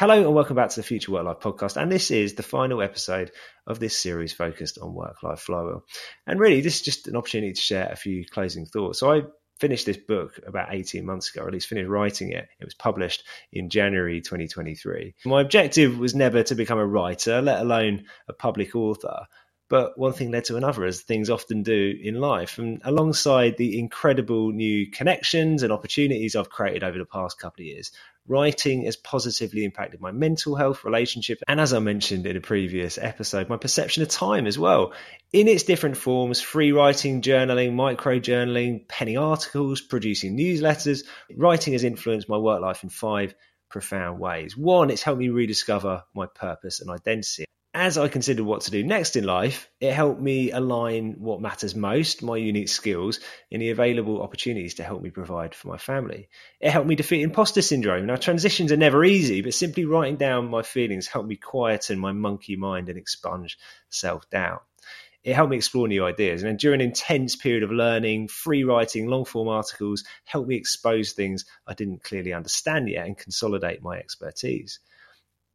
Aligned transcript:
Hello 0.00 0.18
and 0.18 0.34
welcome 0.34 0.56
back 0.56 0.70
to 0.70 0.76
the 0.76 0.82
Future 0.82 1.12
Work 1.12 1.26
Life 1.26 1.40
podcast. 1.40 1.76
And 1.76 1.92
this 1.92 2.10
is 2.10 2.32
the 2.32 2.42
final 2.42 2.80
episode 2.80 3.32
of 3.66 3.78
this 3.78 3.94
series 3.94 4.32
focused 4.32 4.78
on 4.78 4.94
work 4.94 5.22
life 5.22 5.40
flywheel. 5.40 5.84
And 6.26 6.40
really, 6.40 6.62
this 6.62 6.76
is 6.76 6.80
just 6.80 7.06
an 7.06 7.16
opportunity 7.16 7.52
to 7.52 7.60
share 7.60 7.86
a 7.92 7.96
few 7.96 8.24
closing 8.24 8.64
thoughts. 8.64 9.00
So, 9.00 9.12
I 9.12 9.24
finished 9.58 9.84
this 9.84 9.98
book 9.98 10.40
about 10.46 10.68
18 10.70 11.04
months 11.04 11.28
ago, 11.28 11.44
or 11.44 11.48
at 11.48 11.52
least 11.52 11.66
finished 11.66 11.90
writing 11.90 12.32
it. 12.32 12.48
It 12.58 12.64
was 12.64 12.72
published 12.72 13.24
in 13.52 13.68
January 13.68 14.22
2023. 14.22 15.16
My 15.26 15.42
objective 15.42 15.98
was 15.98 16.14
never 16.14 16.44
to 16.44 16.54
become 16.54 16.78
a 16.78 16.86
writer, 16.86 17.42
let 17.42 17.60
alone 17.60 18.06
a 18.26 18.32
public 18.32 18.74
author. 18.74 19.26
But 19.70 19.96
one 19.96 20.12
thing 20.12 20.32
led 20.32 20.46
to 20.46 20.56
another, 20.56 20.84
as 20.84 21.00
things 21.00 21.30
often 21.30 21.62
do 21.62 21.96
in 22.02 22.16
life. 22.16 22.58
And 22.58 22.82
alongside 22.84 23.56
the 23.56 23.78
incredible 23.78 24.50
new 24.50 24.90
connections 24.90 25.62
and 25.62 25.72
opportunities 25.72 26.34
I've 26.34 26.50
created 26.50 26.82
over 26.82 26.98
the 26.98 27.04
past 27.04 27.38
couple 27.38 27.62
of 27.62 27.66
years, 27.68 27.92
writing 28.26 28.82
has 28.82 28.96
positively 28.96 29.64
impacted 29.64 30.00
my 30.00 30.10
mental 30.10 30.56
health, 30.56 30.84
relationship, 30.84 31.38
and 31.46 31.60
as 31.60 31.72
I 31.72 31.78
mentioned 31.78 32.26
in 32.26 32.36
a 32.36 32.40
previous 32.40 32.98
episode, 32.98 33.48
my 33.48 33.58
perception 33.58 34.02
of 34.02 34.08
time 34.08 34.48
as 34.48 34.58
well. 34.58 34.92
In 35.32 35.46
its 35.46 35.62
different 35.62 35.96
forms 35.96 36.40
free 36.40 36.72
writing, 36.72 37.22
journaling, 37.22 37.72
micro 37.74 38.18
journaling, 38.18 38.88
penning 38.88 39.18
articles, 39.18 39.80
producing 39.80 40.36
newsletters, 40.36 41.04
writing 41.36 41.74
has 41.74 41.84
influenced 41.84 42.28
my 42.28 42.38
work 42.38 42.60
life 42.60 42.82
in 42.82 42.88
five 42.88 43.36
profound 43.68 44.18
ways. 44.18 44.56
One, 44.56 44.90
it's 44.90 45.04
helped 45.04 45.20
me 45.20 45.28
rediscover 45.28 46.02
my 46.12 46.26
purpose 46.26 46.80
and 46.80 46.90
identity 46.90 47.44
as 47.72 47.96
I 47.96 48.08
considered 48.08 48.44
what 48.44 48.62
to 48.62 48.72
do 48.72 48.82
next 48.82 49.14
in 49.14 49.22
life, 49.22 49.70
it 49.80 49.92
helped 49.92 50.20
me 50.20 50.50
align 50.50 51.14
what 51.18 51.40
matters 51.40 51.76
most, 51.76 52.20
my 52.20 52.36
unique 52.36 52.68
skills, 52.68 53.20
in 53.48 53.60
the 53.60 53.70
available 53.70 54.22
opportunities 54.22 54.74
to 54.74 54.82
help 54.82 55.02
me 55.02 55.10
provide 55.10 55.54
for 55.54 55.68
my 55.68 55.78
family. 55.78 56.28
It 56.60 56.70
helped 56.70 56.88
me 56.88 56.96
defeat 56.96 57.22
imposter 57.22 57.62
syndrome. 57.62 58.06
Now, 58.06 58.16
transitions 58.16 58.72
are 58.72 58.76
never 58.76 59.04
easy, 59.04 59.40
but 59.42 59.54
simply 59.54 59.84
writing 59.84 60.16
down 60.16 60.50
my 60.50 60.62
feelings 60.62 61.06
helped 61.06 61.28
me 61.28 61.36
quieten 61.36 61.98
my 62.00 62.10
monkey 62.10 62.56
mind 62.56 62.88
and 62.88 62.98
expunge 62.98 63.56
self 63.88 64.28
doubt. 64.30 64.64
It 65.22 65.34
helped 65.34 65.50
me 65.50 65.56
explore 65.56 65.86
new 65.86 66.04
ideas. 66.04 66.42
And 66.42 66.58
during 66.58 66.80
an 66.80 66.88
intense 66.88 67.36
period 67.36 67.62
of 67.62 67.70
learning, 67.70 68.28
free 68.28 68.64
writing, 68.64 69.06
long 69.06 69.24
form 69.24 69.46
articles 69.46 70.02
helped 70.24 70.48
me 70.48 70.56
expose 70.56 71.12
things 71.12 71.44
I 71.68 71.74
didn't 71.74 72.02
clearly 72.02 72.32
understand 72.32 72.88
yet 72.88 73.06
and 73.06 73.16
consolidate 73.16 73.80
my 73.80 73.96
expertise 73.98 74.80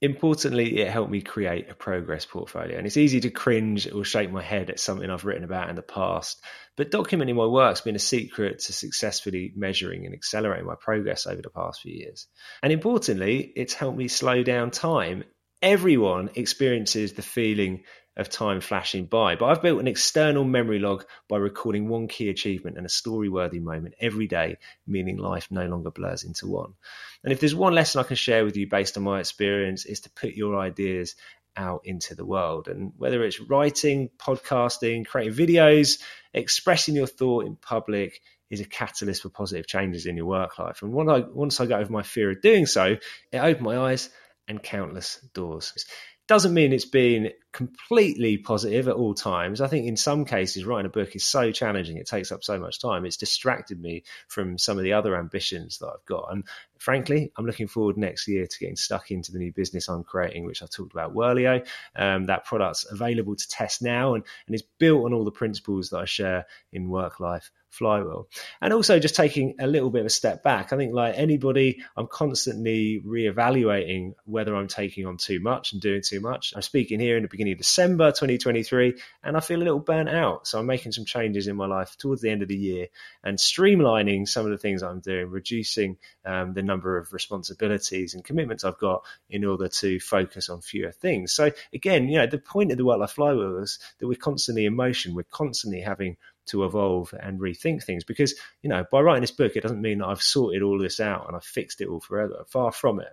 importantly, 0.00 0.78
it 0.78 0.88
helped 0.88 1.10
me 1.10 1.20
create 1.22 1.70
a 1.70 1.74
progress 1.74 2.24
portfolio. 2.24 2.76
And 2.76 2.86
it's 2.86 2.96
easy 2.96 3.20
to 3.20 3.30
cringe 3.30 3.90
or 3.90 4.04
shake 4.04 4.30
my 4.30 4.42
head 4.42 4.70
at 4.70 4.80
something 4.80 5.08
I've 5.08 5.24
written 5.24 5.44
about 5.44 5.70
in 5.70 5.76
the 5.76 5.82
past, 5.82 6.42
but 6.76 6.90
documenting 6.90 7.36
my 7.36 7.46
work's 7.46 7.80
been 7.80 7.96
a 7.96 8.00
secret 8.00 8.60
to 8.60 8.72
successfully 8.72 9.52
measuring 9.56 10.06
and 10.06 10.14
accelerating 10.14 10.66
my 10.66 10.76
progress 10.80 11.26
over 11.26 11.42
the 11.42 11.50
past 11.50 11.80
few 11.80 11.94
years. 11.94 12.26
And 12.62 12.72
importantly, 12.72 13.52
it's 13.56 13.74
helped 13.74 13.98
me 13.98 14.08
slow 14.08 14.42
down 14.42 14.70
time. 14.70 15.24
Everyone 15.60 16.30
experiences 16.36 17.14
the 17.14 17.22
feeling 17.22 17.82
of 18.18 18.28
time 18.28 18.60
flashing 18.60 19.06
by. 19.06 19.36
But 19.36 19.46
I've 19.46 19.62
built 19.62 19.80
an 19.80 19.86
external 19.86 20.44
memory 20.44 20.80
log 20.80 21.04
by 21.28 21.38
recording 21.38 21.88
one 21.88 22.08
key 22.08 22.28
achievement 22.28 22.76
and 22.76 22.84
a 22.84 22.90
story 22.90 23.28
worthy 23.28 23.60
moment 23.60 23.94
every 24.00 24.26
day, 24.26 24.56
meaning 24.86 25.16
life 25.16 25.48
no 25.50 25.66
longer 25.66 25.90
blurs 25.90 26.24
into 26.24 26.48
one. 26.48 26.74
And 27.22 27.32
if 27.32 27.40
there's 27.40 27.54
one 27.54 27.74
lesson 27.74 28.00
I 28.00 28.04
can 28.04 28.16
share 28.16 28.44
with 28.44 28.56
you 28.56 28.66
based 28.68 28.96
on 28.96 29.04
my 29.04 29.20
experience, 29.20 29.86
is 29.86 30.00
to 30.00 30.10
put 30.10 30.34
your 30.34 30.58
ideas 30.58 31.14
out 31.56 31.82
into 31.84 32.14
the 32.14 32.26
world. 32.26 32.68
And 32.68 32.92
whether 32.96 33.24
it's 33.24 33.40
writing, 33.40 34.10
podcasting, 34.18 35.06
creating 35.06 35.34
videos, 35.34 36.00
expressing 36.34 36.96
your 36.96 37.06
thought 37.06 37.46
in 37.46 37.56
public, 37.56 38.20
is 38.50 38.60
a 38.60 38.64
catalyst 38.64 39.22
for 39.22 39.28
positive 39.28 39.66
changes 39.66 40.06
in 40.06 40.16
your 40.16 40.26
work 40.26 40.58
life. 40.58 40.82
And 40.82 41.10
I, 41.10 41.20
once 41.20 41.60
I 41.60 41.66
got 41.66 41.80
over 41.80 41.92
my 41.92 42.02
fear 42.02 42.30
of 42.30 42.40
doing 42.40 42.66
so, 42.66 42.96
it 43.32 43.38
opened 43.38 43.64
my 43.64 43.78
eyes 43.78 44.10
and 44.48 44.62
countless 44.62 45.20
doors. 45.34 45.84
Doesn't 46.28 46.54
mean 46.54 46.72
it's 46.72 46.84
been 46.84 47.32
completely 47.52 48.36
positive 48.36 48.86
at 48.86 48.94
all 48.94 49.14
times. 49.14 49.60
I 49.60 49.66
think 49.66 49.86
in 49.86 49.96
some 49.96 50.24
cases, 50.24 50.64
writing 50.64 50.86
a 50.86 50.90
book 50.90 51.16
is 51.16 51.24
so 51.24 51.50
challenging, 51.50 51.96
it 51.96 52.06
takes 52.06 52.30
up 52.30 52.44
so 52.44 52.58
much 52.58 52.80
time. 52.80 53.06
It's 53.06 53.16
distracted 53.16 53.80
me 53.80 54.04
from 54.28 54.58
some 54.58 54.76
of 54.76 54.84
the 54.84 54.92
other 54.92 55.16
ambitions 55.16 55.78
that 55.78 55.86
I've 55.86 56.04
got. 56.04 56.28
And 56.30 56.44
frankly, 56.78 57.32
I'm 57.36 57.46
looking 57.46 57.66
forward 57.66 57.96
next 57.96 58.28
year 58.28 58.46
to 58.46 58.58
getting 58.58 58.76
stuck 58.76 59.10
into 59.10 59.32
the 59.32 59.38
new 59.38 59.52
business 59.52 59.88
I'm 59.88 60.04
creating, 60.04 60.44
which 60.44 60.62
I 60.62 60.66
talked 60.66 60.92
about 60.92 61.14
Worlio. 61.14 61.66
Um, 61.96 62.26
that 62.26 62.44
product's 62.44 62.84
available 62.90 63.34
to 63.34 63.48
test 63.48 63.82
now 63.82 64.14
and, 64.14 64.24
and 64.46 64.54
is 64.54 64.62
built 64.62 65.06
on 65.06 65.14
all 65.14 65.24
the 65.24 65.30
principles 65.30 65.90
that 65.90 65.98
I 65.98 66.04
share 66.04 66.46
in 66.72 66.90
work 66.90 67.20
life 67.20 67.50
flywheel. 67.70 68.28
And 68.60 68.72
also 68.72 68.98
just 68.98 69.14
taking 69.14 69.56
a 69.60 69.66
little 69.66 69.90
bit 69.90 70.00
of 70.00 70.06
a 70.06 70.10
step 70.10 70.42
back. 70.42 70.72
I 70.72 70.76
think 70.76 70.94
like 70.94 71.14
anybody, 71.16 71.82
I'm 71.96 72.06
constantly 72.06 73.02
reevaluating 73.04 74.14
whether 74.24 74.54
I'm 74.54 74.68
taking 74.68 75.06
on 75.06 75.16
too 75.16 75.40
much 75.40 75.72
and 75.72 75.82
doing 75.82 76.02
too 76.02 76.17
much. 76.20 76.52
I'm 76.54 76.62
speaking 76.62 77.00
here 77.00 77.16
in 77.16 77.22
the 77.22 77.28
beginning 77.28 77.52
of 77.52 77.58
December 77.58 78.10
2023, 78.10 79.00
and 79.22 79.36
I 79.36 79.40
feel 79.40 79.58
a 79.58 79.64
little 79.64 79.78
burnt 79.78 80.08
out. 80.08 80.46
So 80.46 80.58
I'm 80.58 80.66
making 80.66 80.92
some 80.92 81.04
changes 81.04 81.46
in 81.46 81.56
my 81.56 81.66
life 81.66 81.96
towards 81.98 82.22
the 82.22 82.30
end 82.30 82.42
of 82.42 82.48
the 82.48 82.56
year 82.56 82.86
and 83.22 83.38
streamlining 83.38 84.28
some 84.28 84.44
of 84.44 84.52
the 84.52 84.58
things 84.58 84.82
I'm 84.82 85.00
doing, 85.00 85.30
reducing 85.30 85.96
um, 86.24 86.54
the 86.54 86.62
number 86.62 86.98
of 86.98 87.12
responsibilities 87.12 88.14
and 88.14 88.24
commitments 88.24 88.64
I've 88.64 88.78
got 88.78 89.04
in 89.28 89.44
order 89.44 89.68
to 89.68 90.00
focus 90.00 90.48
on 90.48 90.60
fewer 90.60 90.92
things. 90.92 91.32
So 91.32 91.50
again, 91.72 92.08
you 92.08 92.18
know, 92.18 92.26
the 92.26 92.38
point 92.38 92.72
of 92.72 92.78
the 92.78 92.84
work 92.84 92.98
life 92.98 93.12
flywheel 93.12 93.58
is 93.58 93.78
that 93.98 94.06
we're 94.06 94.14
constantly 94.14 94.66
in 94.66 94.74
motion. 94.74 95.14
We're 95.14 95.24
constantly 95.24 95.80
having 95.80 96.16
to 96.48 96.64
evolve 96.64 97.14
and 97.18 97.40
rethink 97.40 97.82
things 97.82 98.04
because 98.04 98.34
you 98.62 98.68
know 98.68 98.84
by 98.90 99.00
writing 99.00 99.22
this 99.22 99.30
book 99.30 99.56
it 99.56 99.62
doesn't 99.62 99.80
mean 99.80 99.98
that 99.98 100.06
i've 100.06 100.22
sorted 100.22 100.62
all 100.62 100.78
this 100.78 101.00
out 101.00 101.26
and 101.26 101.36
i've 101.36 101.44
fixed 101.44 101.80
it 101.80 101.88
all 101.88 102.00
forever 102.00 102.44
far 102.48 102.72
from 102.72 103.00
it 103.00 103.12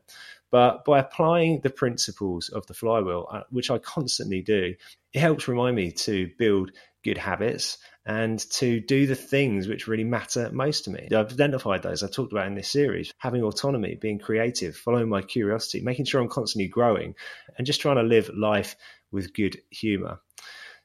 but 0.51 0.85
by 0.85 0.99
applying 0.99 1.59
the 1.61 1.69
principles 1.69 2.49
of 2.49 2.65
the 2.67 2.73
flywheel 2.73 3.27
uh, 3.31 3.41
which 3.49 3.71
i 3.71 3.77
constantly 3.77 4.41
do 4.41 4.73
it 5.13 5.19
helps 5.19 5.47
remind 5.47 5.75
me 5.75 5.91
to 5.91 6.29
build 6.37 6.71
good 7.03 7.17
habits 7.17 7.77
and 8.05 8.39
to 8.51 8.79
do 8.79 9.07
the 9.07 9.15
things 9.15 9.67
which 9.67 9.87
really 9.87 10.03
matter 10.03 10.49
most 10.51 10.85
to 10.85 10.91
me. 10.91 11.07
I've 11.11 11.31
identified 11.31 11.81
those 11.81 12.03
I've 12.03 12.11
talked 12.11 12.31
about 12.31 12.47
in 12.47 12.55
this 12.55 12.69
series 12.69 13.13
having 13.17 13.43
autonomy, 13.43 13.95
being 13.95 14.19
creative, 14.19 14.75
following 14.75 15.09
my 15.09 15.21
curiosity, 15.21 15.81
making 15.81 16.05
sure 16.05 16.21
I'm 16.21 16.29
constantly 16.29 16.67
growing, 16.67 17.15
and 17.57 17.65
just 17.65 17.81
trying 17.81 17.97
to 17.97 18.03
live 18.03 18.29
life 18.35 18.75
with 19.11 19.33
good 19.33 19.61
humor. 19.71 20.19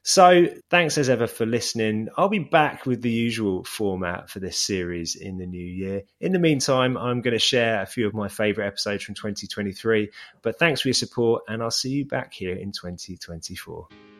So, 0.03 0.47
thanks 0.71 0.97
as 0.97 1.09
ever 1.09 1.27
for 1.27 1.45
listening. 1.45 2.09
I'll 2.17 2.27
be 2.27 2.39
back 2.39 2.87
with 2.87 3.03
the 3.03 3.11
usual 3.11 3.63
format 3.63 4.31
for 4.31 4.39
this 4.39 4.57
series 4.57 5.15
in 5.15 5.37
the 5.37 5.45
new 5.45 5.63
year. 5.63 6.01
In 6.19 6.31
the 6.31 6.39
meantime, 6.39 6.97
I'm 6.97 7.21
going 7.21 7.33
to 7.35 7.39
share 7.39 7.81
a 7.81 7.85
few 7.85 8.07
of 8.07 8.15
my 8.15 8.27
favorite 8.27 8.65
episodes 8.65 9.03
from 9.03 9.13
2023. 9.13 10.09
But 10.41 10.57
thanks 10.57 10.81
for 10.81 10.87
your 10.87 10.93
support, 10.93 11.43
and 11.47 11.61
I'll 11.61 11.69
see 11.69 11.91
you 11.91 12.05
back 12.05 12.33
here 12.33 12.55
in 12.55 12.71
2024. 12.71 14.10